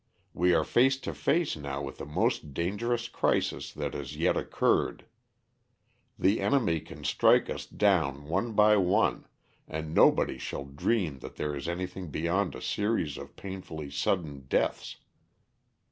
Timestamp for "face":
0.63-0.97, 1.13-1.55